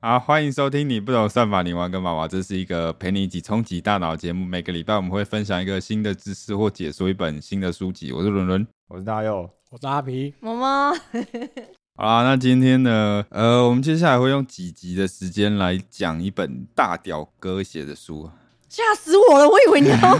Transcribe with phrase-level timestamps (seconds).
[0.00, 2.28] 好，欢迎收听你不懂算法，你玩个毛毛。
[2.28, 4.44] 这是一个陪你一起冲击大脑的节目。
[4.44, 8.12] 每个礼拜我们会分享一个新的知识或解说一本新的书籍。
[8.12, 10.32] 我是伦伦，我是大佑，我是阿皮。
[10.38, 10.92] 毛毛，
[11.96, 18.30] 好啦，那今天呢，呃，我们接下来会用几集的时间来讲一本大屌哥写的书。
[18.68, 19.48] 吓死我了！
[19.48, 20.18] 我以为你要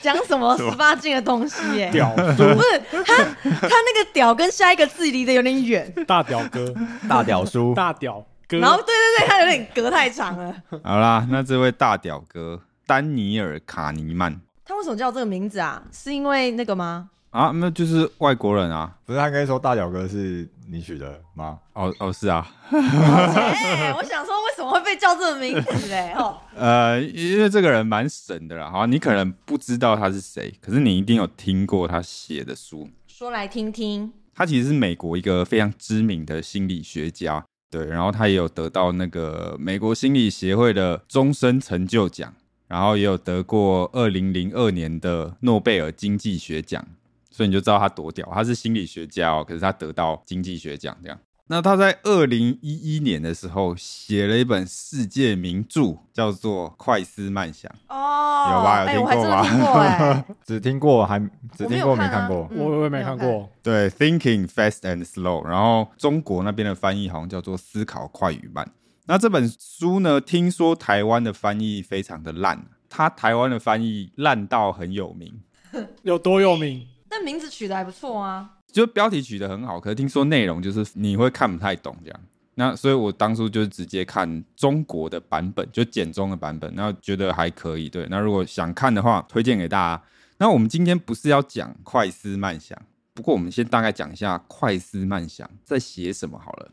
[0.00, 6.74] 讲什么 十八禁的东西耶、屌不是他，他那个屌跟下一个字离得有点远，大屌哥，
[7.08, 10.54] 大屌叔，大屌哥，然后对对对，他有点隔太长了。
[10.84, 15.82] 好啦，那这位大屌哥丹尼尔·卡尼曼他为什么叫这个名字啊？
[15.92, 17.10] 是因为那个吗？
[17.30, 18.96] 啊，那就是外国人啊。
[19.04, 21.58] 不是他刚才说大屌哥是你取的吗？
[21.72, 26.12] 哦哦，是啊，哎、我想说为什么会被叫这个名字嘞？
[26.16, 28.70] 哦， 呃，因为这个人蛮神的啦。
[28.70, 32.88] 好，你可能不知道他是谁，可是你一定有听过他写的书。
[33.08, 34.12] 说来听听。
[34.36, 42.32] 他其实是美国一个非常知名的心理学家，对，然后他也有得到那个美国心理协会的终身成就奖，
[42.68, 46.86] 然后也有得过二零零二年的诺贝尔经济学奖，
[47.32, 51.18] 所以你就知道他多屌，他是心理学家哦，可是他得到经济学奖这样。
[51.46, 57.70] 那他在二零一一年的时候写了一本世界名著，叫做《快思慢想》。
[57.94, 61.18] 哦，有吧有哎、听过吗 只听过还
[61.54, 62.48] 只听过我没看啊没看过。
[62.50, 63.50] 嗯我我也没看过。
[63.62, 68.66] 对，Thinking Fast and Slow，然后中国那边的翻译好像叫做思考快与慢。
[69.06, 75.42] 那这本书呢，听说台湾的翻译非常的烂，它台湾的翻译烂到很有名，
[76.04, 76.86] 有多有名？
[77.10, 78.50] 但名字取得还不错啊。
[78.74, 82.20] 就标题取得很好，可是听说内容就是你会看不太懂这样。
[82.56, 87.88] 那所以我当初就是直接看中国的版本，就简中的版本，然后觉得还可以。
[87.88, 90.02] 对，那如果想看的话，推荐给大家。
[90.38, 92.76] 那我们今天不是要讲快思慢想，
[93.12, 96.72] 不过我们先大概讲一下快思慢想在写什么好了。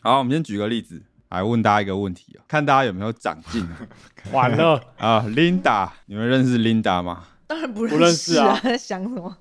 [0.00, 3.86] 好，我们先举个例子来问大家一个问题啊，看大家有没有长进啊
[4.32, 7.26] 完了，啊？Linda，你们认识 Linda 吗？
[7.46, 9.36] 当然不不认识啊在想什么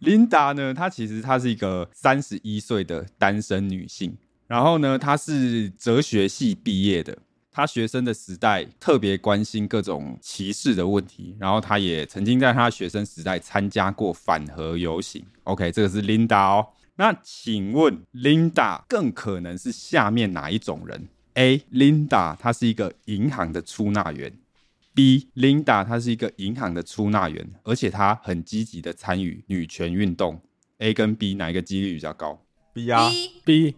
[0.00, 4.16] ？Linda 呢，她其实她是一个三十一岁的单身女性，
[4.46, 7.16] 然后呢，她是哲学系毕业的。
[7.50, 15.24] 她学生的时代特别关心各种歧视的问题，然后她也曾经在她学生时代参加过反核游行。
[15.44, 16.66] OK，这个是 Linda 哦。
[16.96, 21.58] 那请问 Linda 更可能是下面哪一种人？A.
[21.72, 24.32] Linda 她是一个银行的出纳员。
[24.94, 25.28] B.
[25.34, 30.40] Linda 她是一个银行的出纳员，而且她很积极的参与女权运动。
[30.78, 33.10] A 跟 B 哪一个几率比较高？B 啊
[33.44, 33.76] ，B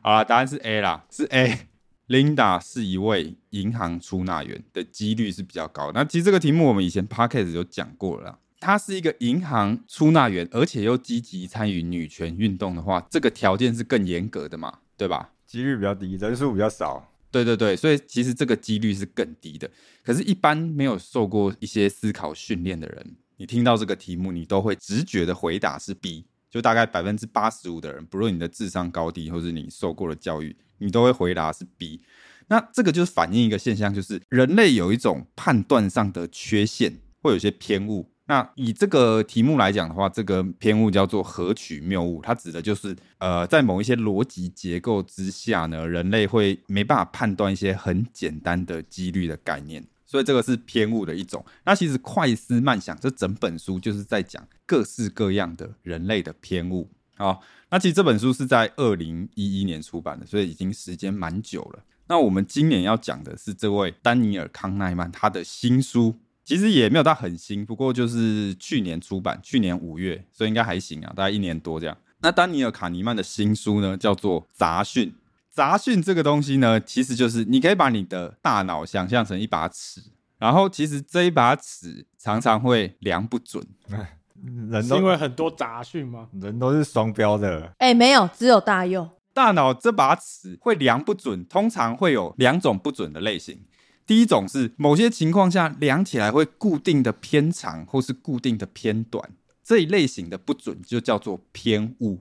[0.00, 1.68] 好啦，答案是 A 啦，是 A。
[2.08, 5.90] Linda 是一位银行出纳员的几率是比较高。
[5.92, 8.38] 那其实这个题目我们以前 podcast 有讲过了啦。
[8.60, 15.30] 她是一个银行出纳员，而且又积极参与女权运动的话，这个条件是更严格的嘛，对吧？
[15.46, 17.10] 几率比较低，人数比较少。
[17.34, 19.68] 对对对，所以其实这个几率是更低的。
[20.04, 32.00] 可是，一般没有受过一些思考训练的人，你听到这个题目，你都会直觉的回答是 B，就大概百分之八十五的人，不论你的智商高低或是你受过的教育，你都会回答是 B。
[32.46, 38.13] 那这个就是反映一个现象，就是人类有一种判断上的缺陷，会有些偏误。
[38.26, 51.44] 那以这个题目来讲的话，这个偏误叫做何取谬误，它指的就是呃，在某一些逻辑结构之下呢，人类会没办法判断一些很简单的几率的概念，所以这个是偏误的一种。
[51.66, 56.88] 那其实快思慢想这整本书就是在讲各式各样的人类的偏误。
[57.16, 61.84] 好，那其实这本书是在二零一一年出版的，所以已经时间蛮久了。
[62.06, 71.96] 那我们今年要讲的是这位丹尼尔·康奈曼他的新书，其实也没有到很新，不过就是去年出版，去年五月，所以应该还行啊，大概一年多这样。
[72.20, 75.08] 那丹尼尔·卡尼曼的新书呢，叫做《杂讯》。
[75.50, 80.00] 杂讯这个东西呢，其实就是你可以把你的大脑想象成一把尺，
[80.38, 83.64] 然后其实这一把尺常常会量不准。
[84.70, 86.28] 人都因为很多杂讯吗？
[86.40, 89.08] 人都是双标的，哎、没有，只有大佑。
[89.32, 93.64] 大脑这把尺会量不准，通常会有两种不准的类型。
[94.06, 99.30] 第一种是某些情况下量起来会固定的偏长，或是固定的偏短，
[99.62, 102.20] 这一类型的不准就叫做偏误。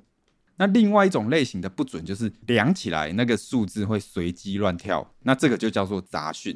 [0.58, 6.56] 那另外一种类型的不准就是量起来那个数字会随机乱跳，那这个就叫做杂讯。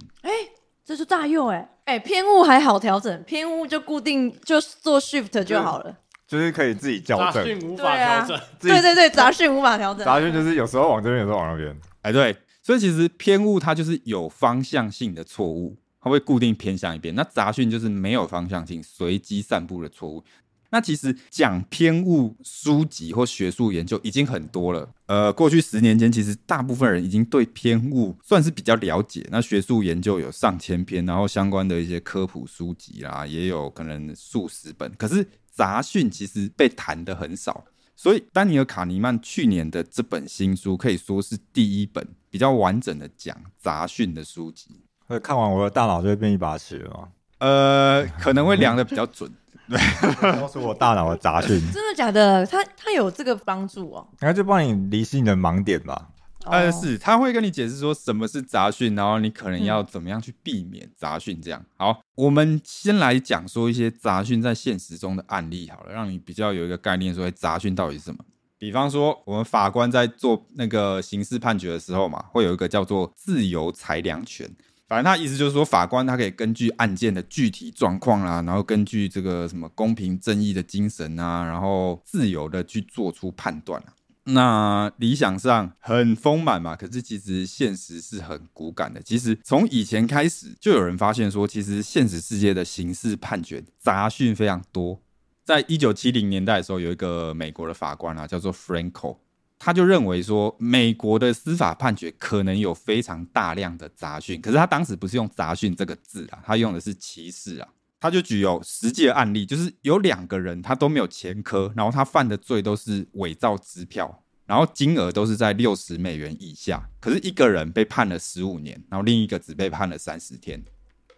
[0.86, 5.98] 这是大佑哎、哎、偏误还好调整，偏误就固定就做 shift 就好了。
[6.26, 7.34] 就是可以自己校正。
[7.34, 8.40] 杂讯无法调整。
[8.62, 10.06] 对对对，杂讯无法调整。
[10.06, 11.78] 杂讯就是有时候往这边，有时候往那边。
[12.04, 12.34] 哎，对，
[12.68, 17.16] 所以其实偏误它就是有方向性的错误，它会固定偏向一边。
[17.16, 20.22] 那杂讯就是没有方向性、随机散布的错误。
[20.70, 24.90] 那其实讲偏误书籍或学术研究已经很多了。
[25.06, 29.26] 呃，过去十年间，其实大部分人已经对偏误算是比较了解。
[29.32, 34.94] 那学术研究有上千篇，然后相关的一些科普书籍啦，也有可能数十本。
[34.98, 37.64] 可是杂讯其实被谈的很少。
[38.00, 44.84] 所以，丹尼尔·卡尼曼去年的这本新书可以说是第一本比较完整的讲杂讯的书籍。
[45.08, 47.10] 会看完我的大脑就会变一把尺吗，
[47.40, 49.32] 呃，可能会量的比较准。
[50.22, 52.46] 告诉我大脑的杂讯，真的假的？
[52.46, 54.08] 他他有这个帮助哦。
[54.20, 56.08] 然后就帮你离析你的盲点吧。
[56.50, 61.42] 呃，哦是，他会跟你解释说什么是杂讯，然后你可能要怎么样去避免杂讯。
[61.42, 68.24] 这样，好，我们先来讲说一些杂讯在现实中的案例好了，让你比较有一个概念，说哎杂讯到底是什么。
[68.60, 74.50] 比方说，我们法官在做那个刑事判决的时候嘛，会有一个叫做自由裁量权。
[74.88, 83.94] 反正他意思就是说，法官他可以根据案件的具体状况啦，然后根据这个什么公平正义的精神啊，然后自由的去做出判断啊。
[84.30, 89.02] 那理想上很丰满嘛，可是其实现实是很骨感的。
[89.02, 95.02] 其实从以前开始，就有人发现说，其实现实世界的刑事判决杂讯非常多。
[95.46, 99.18] 在一九七零年代的时候，有一个美国的法官啊，叫做 Franco，
[99.58, 104.42] 他就认为说，美国的司法判决可能有非常大量的杂讯。
[104.42, 107.68] 可是他当时不是用杂讯这个字啊，他用的是歧视啊。
[108.00, 116.90] 他就举有实际的案例，就是有两个人他都没有前科，然后他犯的罪都是伪造支票，然后金额都是在六十美元以下。
[117.00, 120.64] 可是一个人被判了十五年，然后另一个只被判了三十天。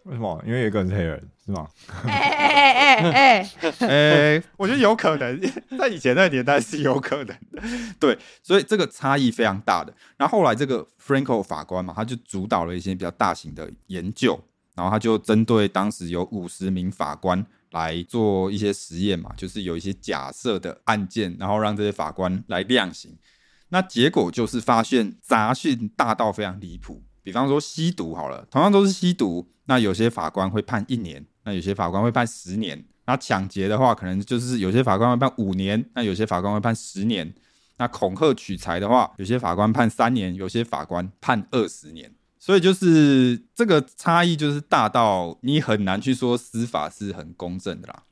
[0.04, 0.42] 为什么？
[0.48, 1.68] 因为有一个人是黑人，是吗？
[2.06, 5.40] 哎哎哎哎哎，呃、 我觉得有可能，
[5.78, 7.62] 在以前那个年代是有可能的。
[8.00, 9.94] 对，所以这个差异非常大的。
[10.18, 14.42] 然后后来这个 Franco 法官嘛，他就主导了一些比较大型的研究，
[14.80, 23.14] 然后他就针对当时有五十名法官来做一些实验嘛，就是有一些假设的案件，然后让这些法官来量刑。
[23.68, 27.04] 那结果就是发现杂讯大到非常离谱。
[27.22, 32.82] 比方说吸毒好了，同样都是吸毒，那有些法官会判一年，那有些法官会判十年。
[33.06, 37.34] 那抢劫的话，可能就是有些法官会判五年，那有些法官会判十年。
[37.78, 42.12] 那恐吓取财的话，有些法官判三年，有些法官判二十年。
[42.40, 48.04] 所以就是这个差异，就是大到你很难去说司法是很公正的啦。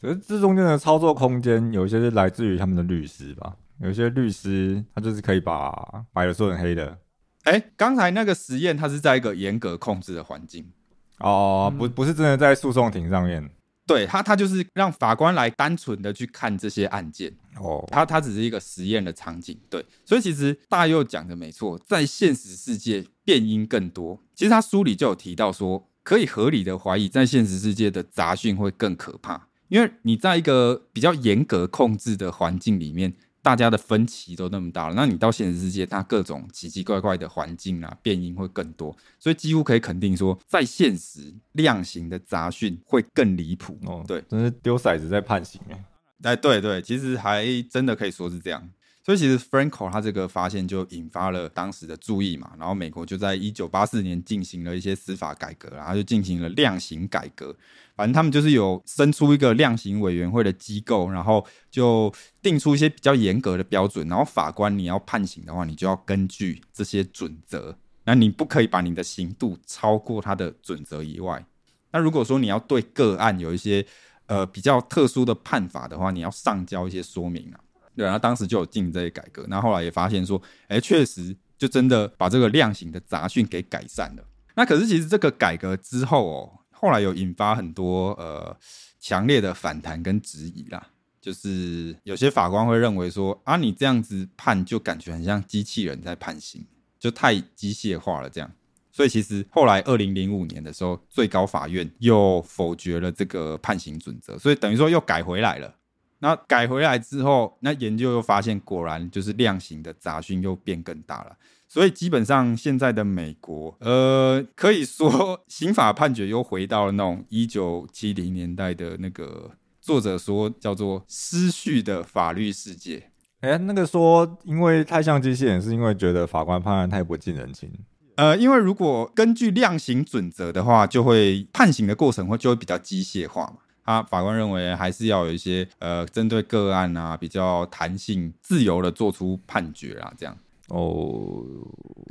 [0.00, 3.56] 可是这中间的操作空间，有一些是来自于他们的律师吧。
[3.80, 6.98] 有些律师他就是可以把白的说成黑的。
[7.44, 10.70] 哎，刚才那个实验，它是在一个严格控制的环境，
[11.18, 13.50] 哦，不，不是真的在诉讼庭上面。
[13.90, 24.22] 对他，他就是让法官来单纯的去看这些案件，哦，他他只是一个实验的场景，对，所以其实大佑讲的没错，在现实世界变因更多。
[24.34, 43.78] 其实他书里就有提到说，可以合理的怀疑，在现实世界的杂讯会更可怕，因为你在一个比较严格控制的环境里面，大家的分歧都那么大了，那你到现实世界，它各种奇奇怪怪的环境啊，变因会更多，所以几乎可以肯定说，在现实量刑的杂讯会更离谱。
[43.86, 45.84] 哦，对，真是丢骰子在判刑哎。
[46.22, 48.68] 哎，对对，其实还真的可以说是这样。
[49.02, 57.56] 所以其实 Franco 他这个发现就引发了当时的注意嘛，然后美国就在一九八四年进行了一些司法改革，然后就进行了量刑改革。
[57.96, 62.12] 反正他们就是有生出一个量刑委员会的机构，然后就
[62.42, 71.44] 定出一些比较严格的标准，然后法官你要判刑的话，你就要根据这些准则，那你不可以把你的刑度超过它的准则以外。
[71.92, 73.84] 那如果说你要对个案有一些
[74.26, 77.60] 呃比较特殊的判法的话，你要上交一些说明啊。
[77.96, 84.24] 对，然后当时就有进这些改革，那后来也发现说，哎，确实就真的把这个量刑的杂讯给改善了。
[84.54, 88.56] 那可是其实这个改革之后哦，后来有引发很多呃
[88.98, 90.88] 强烈的反弹跟质疑啦。
[91.20, 96.64] 就是有些法官会认为说，啊，你这样子判就感觉很像机器人在判刑，
[96.98, 98.50] 就太机械化了这样。
[98.90, 105.74] 所以其实后来二零零五年的时候，最高法院又否决了这个判刑准则，所以等于说又改回来了。
[106.20, 111.36] 那改回来之后，那研究又发现，果然就是量刑的杂讯又变更大了。
[111.66, 123.10] 所以基本上现在的美国，呃，可以说刑法判决又回到了那种一九七零年代的那个作者说叫做失序的法律世界。
[123.40, 127.72] 哎、那个说因为太像机器人，是因为觉得法官判案太不近人情。
[128.16, 133.58] 呃，因为如果根据量刑准则的话，就会判刑的过程会就会比较机械化嘛。
[133.84, 140.36] 他法官认为还是要有一些呃针对个案啊比较弹性、自由的做出判决啊，这样。
[140.68, 141.44] 哦，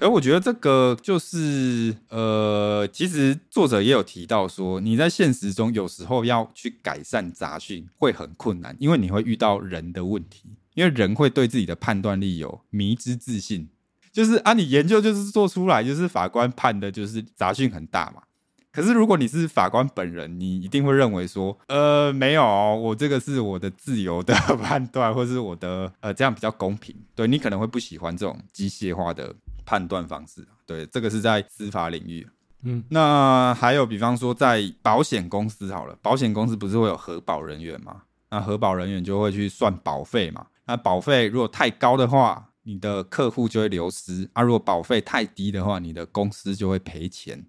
[0.01, 13.69] 而我觉得这个就是呃，其实作者也有提到说，你在现实中有时候要去改善杂讯会很困难，因为你会遇到人的问题，因为人会对自己的判断力有迷之自信，
[14.11, 18.23] 就是啊，你研究就是做出来，就是法官判的就是杂讯很大嘛。
[18.71, 26.95] 可是如果你是法官本人，你一定会认为说，呃，没有，我这个是我的自由的判断， 或是我的呃，这样比较公平。
[27.15, 29.33] 对你可能会不喜欢这种机械化的
[29.65, 30.47] 判断方式。
[30.65, 32.27] 对，这个是在司法领域。
[32.61, 38.03] 嗯，那还有比方说在保险公司好了，保险公司不是会有核保人员吗？
[38.29, 40.45] 那核保人员就会去算保费嘛。
[40.67, 47.43] 那保费如果太高的话，你的客户就会流失；啊，如果保费太低的话，你的公司就会赔钱。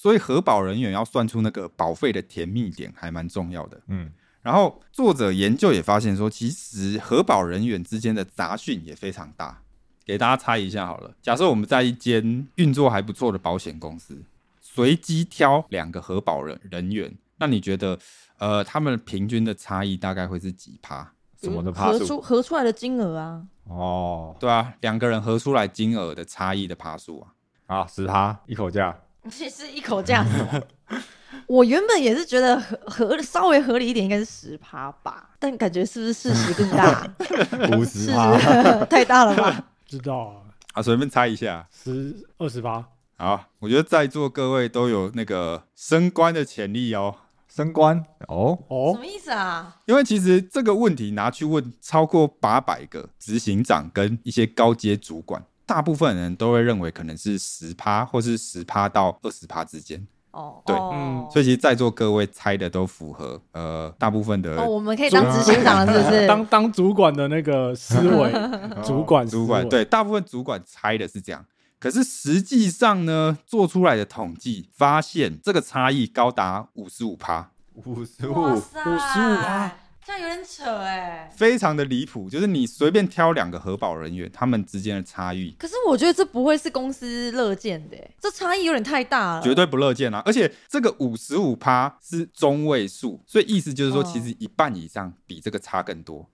[0.00, 3.78] 所以核保人员要算出那个保费的甜蜜点，还蛮重要的。
[3.88, 9.60] 嗯，然后作者研究也发现说，其实核保人员之间的杂讯也非常大。
[10.02, 14.22] 给大家猜一下好了，假设我们在一间运作还不错的保险公司，
[14.62, 17.98] 随机挑两个核保人人员，那你觉得，
[18.38, 21.12] 呃，他们平均的差异大概会是几趴？
[21.42, 21.98] 什么的趴数？
[21.98, 28.98] 合出合出来的金额啊，哦，对啊，两个人合出来金额的差异的趴数啊，啊，十趴一口价，
[29.28, 30.24] 其实一口价？
[31.46, 37.06] 我原本也是觉得合合稍微合理一点，应该是十趴吧，但感觉是不是事实更大？
[37.76, 38.36] 五十趴，
[38.86, 39.64] 太大了吧？
[39.86, 40.34] 知道啊，
[40.74, 41.66] 啊，随便猜一下。
[41.72, 42.84] 十二十八，
[43.16, 47.14] 好，我觉得在座各位都有那个升官的潜力哦。
[47.52, 47.98] 升官
[48.28, 49.76] 哦哦，什哦，么意思啊？
[49.86, 60.04] 因为其实这个问题拿去问超过八百个执行长跟一些高阶主管，大部分人都会认为可能是十趴或是十趴到二十趴之间。
[60.32, 66.26] 哦，对哦嗯所以其实在座各位猜的都符合呃大部分的哦，我们可以当执行长了，是不是？
[66.28, 68.32] 当当主管的那个思维，
[68.84, 71.44] 主管思主管对大部分主管猜的是这样。
[71.78, 79.70] 可是实际上呢，做出来的统计发现，这个差异高达五十五趴，五十五五，塞，55%
[80.10, 81.30] 这样有点扯哎。
[81.32, 82.28] 非常的离谱。
[82.28, 89.42] 就是你随便挑两个核保人员，他们之间的差异可是我觉得这不会是公司乐见的欸，这差异有点太大了。
[89.42, 90.20] 绝对不乐见啊！
[90.26, 96.28] 而且这个五十五趴是中位数，所以意思就是说，哦其实一半以上比这个差更多。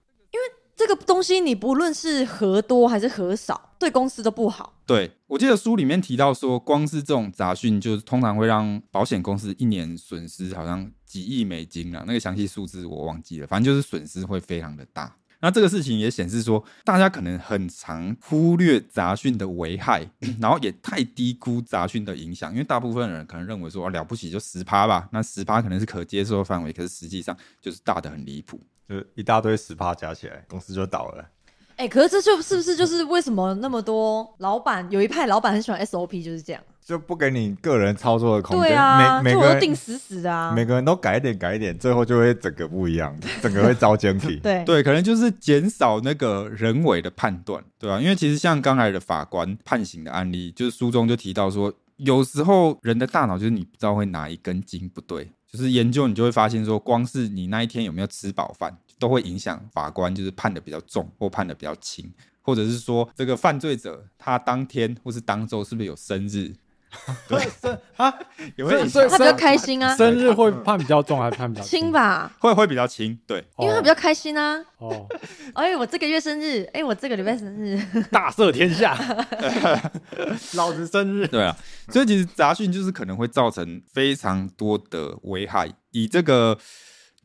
[0.77, 4.75] 这个东西你不论是核多还是核少，对公司都不好。
[4.85, 15.15] 对我记得书里面提到说，光是这种杂讯，就是通常会让保险公司一年损失好像几亿美金啊，那个详细数字我忘记了，反正就是损失会非常的大。
[15.39, 20.09] 那这个事情也显示说，大家可能很常忽略杂讯的危害，
[20.41, 28.59] 然后也太低估杂讯的影响，因为大部分人可能认为说、啊、了不起就十趴吧，那十趴可能是可接受范围，可是实际上就是大的很离谱。
[28.87, 31.29] 就是一大堆十趴加起来，公司就倒了。
[31.77, 36.61] 哎、可是这就是不是就是为什么那么多老板有一派老板很喜欢 SOP 就是这样？
[36.83, 40.53] 就不给你个人操作的空间，对啊，每每个人都定死死的啊。
[40.55, 44.37] 每个人都改一点改一点，最后就会整个不一样，整个会遭奸体。
[44.41, 62.09] 对对，可能就是减少那个人为的判断，对啊、因为其实像刚才的法官判刑的案例，就是书中就提到说，有时候人的大脑就是你不知道会哪一根筋不对，就是研究你就会发现说，光是你那一天有没有吃饱饭，都会影响法官就是判的比较重或判的比较轻，
[62.41, 66.53] 或者是说这个犯罪者他当天或是当周是不是有生日，
[67.27, 67.47] 对。
[67.61, 68.13] 生啊，
[68.55, 71.91] 也会影所以他比较开心啊，生日会判比较重还是判比较轻？
[71.91, 73.43] 吧，会会比较轻，对。
[73.57, 74.63] 因为他比较开心啊。
[74.77, 75.07] 哦，
[75.53, 78.95] 哎，我这个月生日，哎，我这个礼拜生日， 大赦天下，
[80.53, 81.55] 老子生日，对啊，
[81.89, 85.69] 所以其实杂讯就是可能会造成非常多的危害。
[85.91, 86.57] 以这个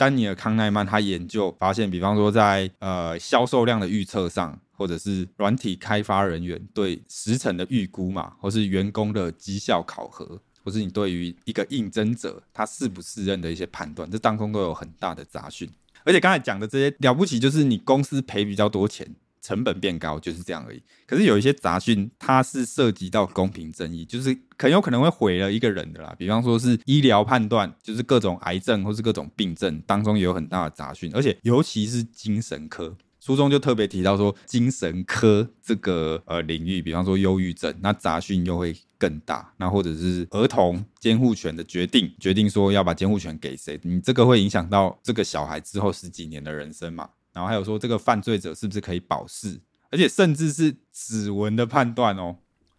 [0.03, 15.71] 丹尼尔康奈曼他研究发现，比方说在呃销售量的预测上，或者是软体开发人员对时程的预估嘛，或是员工的绩效考核，或是你对于一个应征者他适不适任的一些判断，这当中都有很大的杂讯。
[16.03, 19.09] 而且刚才讲的这些了不起，就是你公司赔比较多钱，
[19.43, 20.81] 成本变高，就是这样而已。
[21.07, 26.15] 可是有一些杂讯，它是涉及到公平正义，就是很有可能会毁了一个人的啦。
[26.17, 32.97] 比方说是医疗判断，就是各种癌症或是各种病症当中也有很大的杂讯，而且尤其是精神科。
[33.19, 39.53] 书中就特别提到说，精神科这个呃领域，比方说忧郁症，那杂讯又会更大。
[39.59, 47.09] 那或者是儿童监护权的决定，决定说要把监护权给谁，你这个会影响到这个小孩之后十几年的人生嘛。
[47.33, 49.61] 然后还有说，这个犯罪者是不是可以保释，
[49.91, 52.37] 而且甚至是指纹的判断哦。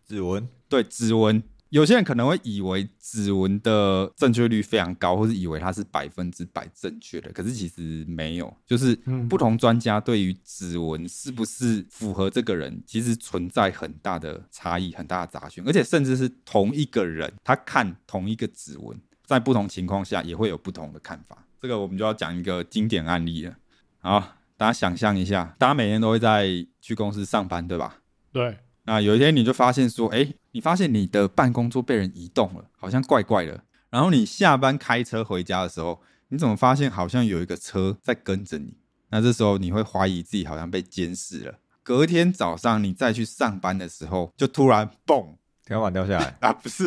[0.08, 8.56] 指纹对，指纹有些人可能会以为指纹的正确率非常高，或是以为它是百分之百正确的，可是其实没有。
[8.66, 18.96] 就是嗯不同专家对于指纹是不是符合这个人，其实存在很大的差异，很大的杂讯，而且甚至是同一个人，他看同一个指纹，
[19.26, 21.44] 在不同情况下也会有不同的看法。
[21.60, 23.56] 这个我们就要讲一个经典案例了。
[24.00, 26.48] 好，大家想象一下，大家每天都会在
[26.80, 27.98] 去公司上班，对吧？
[28.32, 33.62] 对，那有一天你就发现说，哎、你发现你的办公桌被人移动了，好像怪怪的。
[33.90, 38.78] 然后你下班开车回家的时候，你怎么发现好像有一个车在跟着你？
[39.10, 41.56] 那这时候你会怀疑自己好像被监视了。
[41.84, 46.86] 隔天早上你再去上班的时候，就突然嘣天花板掉下来， 啊，不是，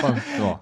[0.00, 0.58] 放是吗？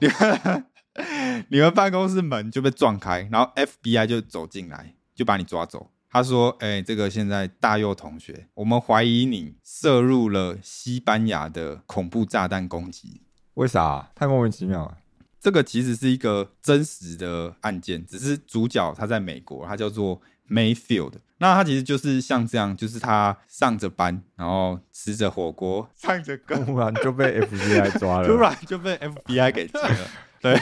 [1.47, 5.91] 你们办公室门就被撞开，然后 FBI 就走进来，就把你抓走。
[6.11, 13.23] 他说：“哎、这个现在大佑同学，我们怀疑你涉入了西班牙的恐怖炸弹攻击。
[13.55, 14.11] 为啥？
[14.15, 14.99] 太莫名其妙了。
[15.41, 21.15] 这个其实是一个真实的案件，只是主角他在美国，他叫做 Mayfield。
[21.39, 30.11] 那他其实就是像这样，就是他上着班，然后吃着火锅，唱着歌，突然就被 FBI 抓了，突然就被 FBI 给 接了。
[30.41, 30.61] 对，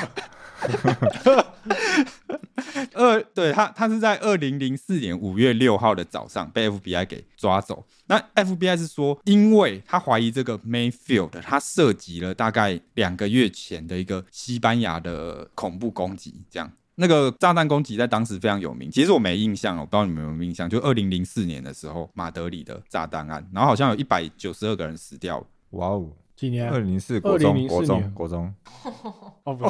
[2.95, 7.85] 二对他他是在二零零四年五月六号的早上被 FBI 给抓走。
[8.07, 16.71] 那 FBI 是说，因为他怀疑这个 Mayfield 他涉及了大概两个月前的一个西班牙的恐怖攻击，这样。
[16.97, 25.45] 那个炸弹攻击在当时非常有名，其实我没印象哦，我不知道你们有没有印象，就二零零四年的时候，马德里的炸弹案，然后好像有一百九十二个人死掉。
[25.71, 26.11] 哇哦！
[26.43, 26.81] 几年二？
[26.81, 28.55] 零零四国中，2004国中，年国中，
[29.45, 29.65] 哦不，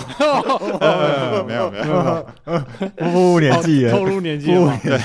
[0.81, 2.27] 呃， 没有没有，
[2.97, 4.81] 不年纪透，露年纪了？
[4.83, 4.99] 对，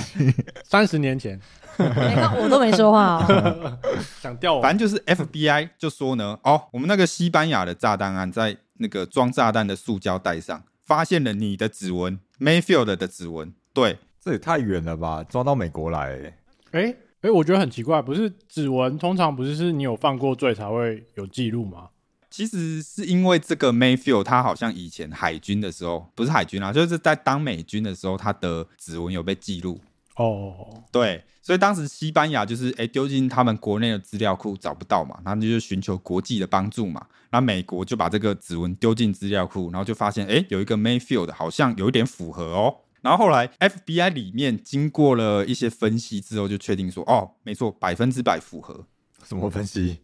[0.64, 1.38] 三十年前
[1.78, 3.78] 我都没说话哦。
[4.22, 13.54] 想调我，反正就是 FBI 就说呢，哦，我们那个西班牙的炸弹案，在那个装炸弹的塑胶袋上发现了你的指纹，Mayfield 的指纹。
[13.74, 15.22] 对，这也太远了吧？
[15.28, 16.34] 抓到美国来欸，
[16.72, 21.90] 哎哎，我觉得很奇怪，不是指纹通常不是是你有犯过罪才会有记录吗？
[22.30, 29.80] 其实是因为这个 Mayfield 他好像以前海军的时候，不是海军啊，就是在当美军的时候，他的指纹有被记录。
[30.18, 37.04] 哦，对，所以当时西班牙就是哎丢进他们国内的资料库找不到嘛，然后就寻求国际的帮助嘛。
[37.30, 42.76] 然后美国就把这个指纹丢进资料库，然后就发现哎有一个 Mayfield 好像有一点符合哦。
[43.08, 48.86] 然后后来 FBI 里面经过了一些分析之后，就确定说哦没错，百分之百符合。
[49.26, 50.02] 什么分析？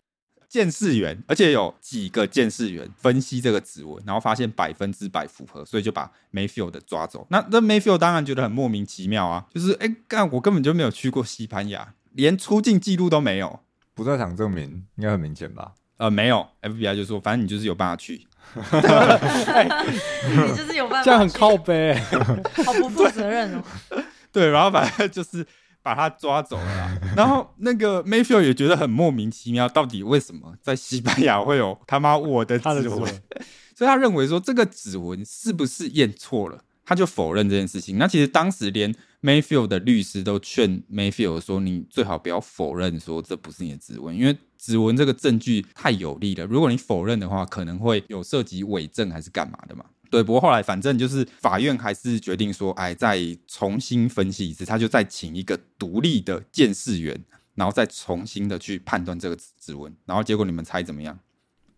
[0.47, 7.27] 监视员，而且有几个监视员分析这个指纹，然后发现百分之百符合，所以就把 Mayfield 抓走。
[7.29, 13.59] 那那 Mayfield 当然觉得很莫名其妙啊，就是哎干，我根本就没有去过西班牙，连出境记录都没有。
[13.93, 15.73] 不在场证明应该很明显吧？
[15.97, 18.25] 呃，没有，FBI 就说，反正你就是有办法去。
[18.55, 21.93] 你就是有办法，这样很靠，背，
[22.65, 23.63] 好不负责任哦。
[24.31, 25.45] 对，然后反正就是
[25.81, 26.97] 把他抓走了啦。
[27.15, 32.73] 然后那个 Mayfield 也觉得很莫名其妙，到底为什么在西班牙会有他妈我的指纹？
[32.73, 33.21] 他的指纹，
[33.75, 37.97] 所以他认为说这个指纹是不是验错了，他就否认这件事情。
[37.97, 49.83] 那其实当时连 Mayfield 的律师都劝 Mayfield 说，你最好不要否认说这不是你的指纹，因为指纹这个证据太有力了，如果你否认的话，可能会有涉及伪证还是干嘛的嘛。
[50.09, 57.21] 对，不过后来反正就是法院还是决定说，哎，再重新分析一次，他就再请一个独立的鉴识员，
[57.55, 61.19] 然后再重新的去判断这个指纹，然后结果你们猜怎么样？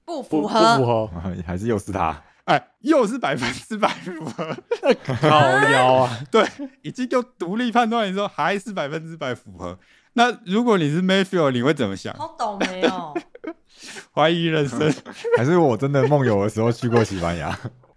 [0.06, 1.10] 不不不符合，符合，
[1.44, 2.22] 还是又是他？
[2.44, 4.56] 哎，又是百分之百符合。
[5.20, 6.48] 靠腰啊， 对，
[6.84, 9.80] 已经就独立判断的时候还是百分之百符合。
[10.18, 12.14] 那如果你是 Mayfield，你会怎么想？
[12.16, 13.14] 好倒霉哦。
[14.14, 14.80] 怀疑人生？
[15.38, 17.52] 还是我真的梦游的时候去过西班牙？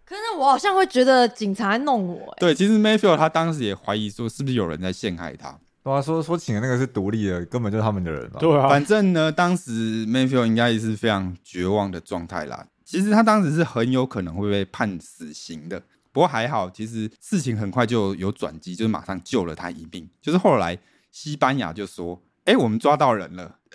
[0.05, 5.59] 可是我好像会觉得警察在弄我，哎对，其实 Mayfield 他当时也怀疑说，是不是有人在陷害他？
[5.85, 8.39] 对啊，说说请的那个是独立的，根本就是他们的人吧？
[8.41, 12.67] 对啊，反正呢，当时 Mayfield 应该也是非常绝望的状态啦。
[12.85, 20.09] 其实他当时是很有可能会被判死刑的，不过还好，其实事情很快就有转机，就是马上救了他一命。
[20.21, 20.77] 就是后来
[21.21, 23.57] 西班牙就说：“哎、我们抓到人了。”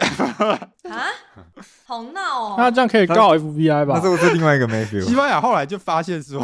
[0.89, 1.05] 啊，
[1.85, 2.71] 好闹哦那哦。
[2.71, 4.01] 这样可以告 FBI 吧那？
[4.01, 5.15] 是不是另外一个 西 Mayfield？
[5.17, 6.41] 班牙后来就发现说，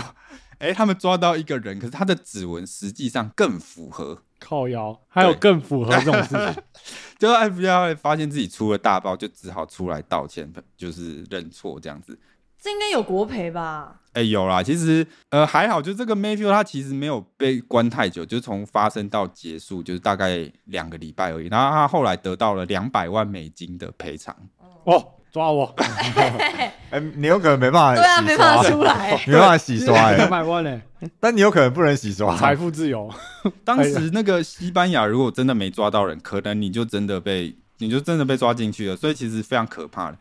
[0.59, 4.23] 哎、他们抓到一个人，可是他的指纹实际上更符合。
[4.39, 6.63] 靠腰，还有更符合这种事情，
[7.17, 12.19] 就 FBI 会发现自己出了大包，就只好出来道歉，就是认错这样子。
[12.61, 13.95] 这应该有国赔吧？
[14.13, 21.47] 哎、有啦，其实呃还好，就这个 Mayfield 他其实没有被关太久，就从发生到结束就是大概两个礼拜而已。
[21.47, 24.35] 然后他后来得到了两百万美金的赔偿。
[24.83, 25.73] 哦，抓我，
[26.89, 29.11] 哎，你有可能没办法，对啊，没办法出来。
[29.27, 30.81] 没办法洗刷两 哎，百万呢，
[31.19, 33.09] 但你有可能不能洗刷，财富自由。
[33.63, 40.17] 当时那个西班牙如果真的没抓到人，可能你就真的被你就真的被抓进去了，所以其实非常可怕的。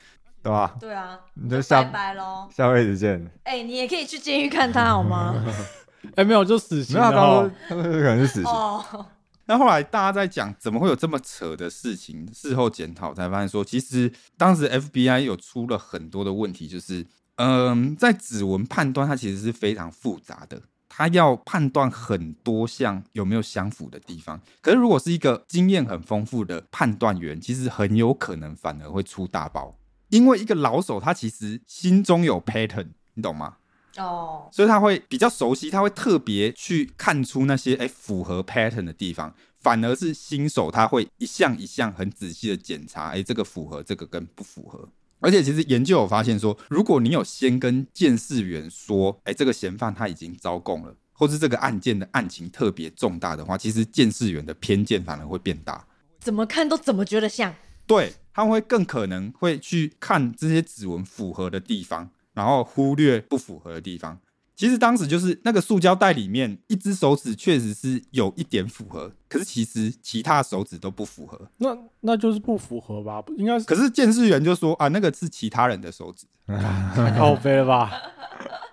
[0.49, 0.75] 对吧？
[0.81, 2.49] 对啊，你就下拜拜喽。
[2.55, 3.31] 下辈子见。
[3.45, 5.35] 哎，你也可以去监狱看他好吗？
[6.17, 9.07] 哎，没有，就死刑没有，他然后说他说可能是死刑，哦，
[9.47, 17.05] 那后来大家在讲怎么会有这么扯的事情，事后检讨才发现说，其实当时 FBI 有出了很多的问题，就是
[17.37, 24.41] 嗯，在指纹判断它其实是非常复杂的，它要判断很多项有没有相符的地方。
[24.61, 29.75] 可是如果是一个经验很丰富的判断员，其实很有可能反而会出大包，
[30.09, 33.57] 因为一个老手他其实心中有 pattern，你懂吗？
[33.97, 44.89] 哦，所以他会比较熟悉，他会特别去看出那些哎、符合 pattern 的地方，反而是新手他会一项一项很仔细的检查，哎、这个符合，这个跟不符合。
[45.21, 55.85] 而且其实研究有发现说，如果你有先跟监视员说，哎、这个嫌犯他已经招供了，或是这个案件的案情特别重大的话，其实监视员的偏见反而会变大。
[56.21, 57.53] 怎么看都怎么觉得像。
[57.85, 64.17] 对，他们会更可能会去看这些指纹符合的地方，然后忽略不符合的地方。
[64.55, 71.51] 其实当时就是那个塑胶袋里面，一只手指确实是有一点符合，可是其实其他手指都不符合。
[71.57, 73.21] 那那就是不符合吧？
[73.21, 76.25] 不应该是可是监视员就说啊，那个是其他人的手指。
[76.47, 77.91] 太 靠背了吧？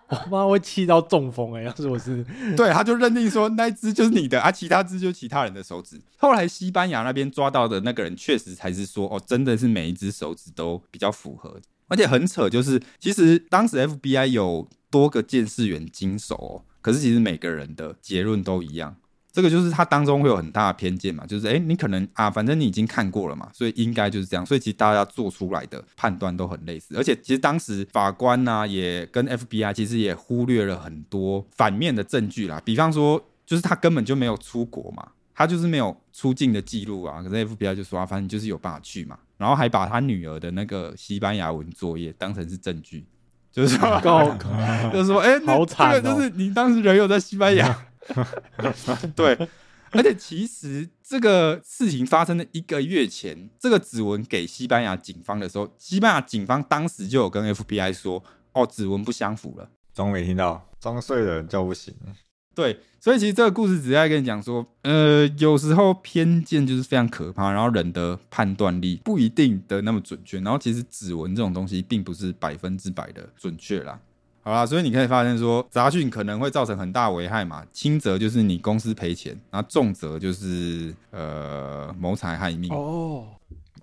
[0.07, 2.23] 我 妈会气到中风哎、要是我是
[2.55, 5.99] 对，他就认定说那一只就是你的啊，其他只就是其他人的手指。
[6.17, 18.95] 后来西班牙那边抓到的那个人，确实才是说哦，真的是每一只手指都比较符合，而且很扯，就是其实当时 FBI 有多个监视员经手哦，可是其实每个人的结论都一样。
[19.35, 43.05] 这个就是他当中会有很大的偏见嘛，就是诶，你可能啊，反正你已经看过了嘛，所以应该就是这样，所以其实大家做出来的判断都很类似，而且其实当时法官呢、也跟 FBI 其实也忽略了很多反面的证据啦，比方说就是他根本就没有出国嘛，他就是没有出境的记录啊，可是 FBI 就说啊，反正就是有办法去嘛，然后还把他女儿的那个西班牙文作业当成是证据，
[43.51, 44.01] 就是说
[44.93, 47.67] 就是说，哎、那好惨哦这个就是你当时人有在西班牙，
[49.15, 49.37] 对，
[49.91, 59.69] 而且其实这个事情发生的一个月前，这个指纹给西班牙警方的时候，西班牙警方当时就有跟 FBI 说，哦，指纹不相符了。
[59.93, 61.93] 装没听到，装睡的人叫不醒。
[62.53, 73.99] 对，所以其实这个故事只是在跟你讲说，呃，有时候偏见就是非常可怕，然后人的判断力不一定的那么准确，然后其实指纹这种东西并不是百分之百的准确啦。
[74.45, 82.71] 好啦，所以你可以发现说，杂讯可能会造成很大危害嘛，轻则就是你公司赔钱，然后重则就是呃谋财害命。
[82.71, 83.25] 哦，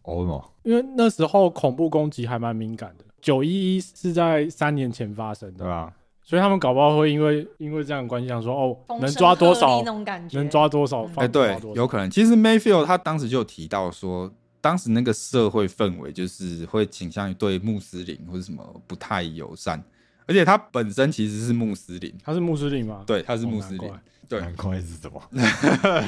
[0.04, 5.92] 哦，因为那时候恐怖攻击还蛮敏感的，九一一是在三年前发生的，对吧？
[6.22, 12.08] 所以他们搞不好会因为因为这样的关系，想说哦，能抓多少那种感觉，能抓多少嗯哎、对抓多，少有可能。
[12.08, 19.82] 其实 Mayfield 他当时就有提到说，当时那个社会氛围就是会倾向于对穆斯林或者什么不太友善，
[20.32, 23.04] 而且他本身其实是穆斯林，他是穆斯林吗？
[23.06, 25.22] 对，他是哦穆斯林难怪，对难怪是什么？
[25.30, 25.42] 没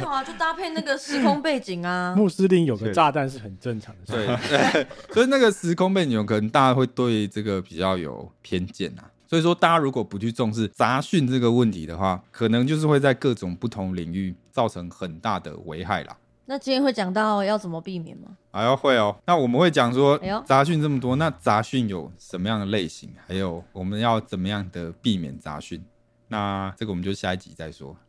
[0.01, 2.15] 有啊，就搭配那个时空背景啊。
[2.17, 4.27] 穆斯林有个炸弹是很正常的事。
[4.73, 9.05] 对， 所以那个时空背景有可能大家会对这个比较有偏见啊。
[9.29, 16.17] 所以说，大家如果不去重视杂讯这个问题的话，可能就是会在各种不同领域造成很大的危害啦。
[16.47, 18.29] 那今天会讲到要怎么避免吗？
[18.53, 23.11] 还要会哦，那我们会讲说哎呦杂讯这么多，那杂讯有什么样的类型？
[23.27, 25.83] 还有我们要怎么样的避免杂讯？
[26.29, 27.97] 那这个我们就下一集再说。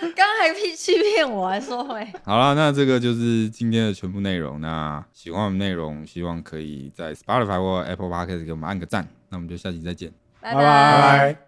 [0.00, 2.06] 刚刚还骗欺骗我，还说会。
[2.24, 4.60] 好了，那这个就是今天的全部内容。
[4.60, 9.06] 那喜欢我们内容，希望可以在 Spotify 或 Apple Podcast 给我们按个赞。
[9.28, 10.10] 那我们就下集再见。
[10.40, 11.36] 拜拜拜。